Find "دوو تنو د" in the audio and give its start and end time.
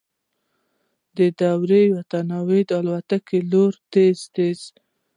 1.15-2.43